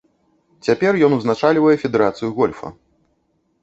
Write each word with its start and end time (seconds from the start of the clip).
Цяпер 0.69 0.99
ён 1.09 1.17
узначальвае 1.19 1.75
федэрацыю 1.85 2.35
гольфа. 2.43 2.77